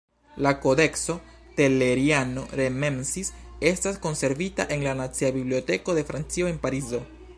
[0.43, 1.15] La Kodekso
[1.59, 3.29] Telleriano-Remensis
[3.73, 7.05] estas konservita en la Nacia Biblioteko de Francio en Parizo.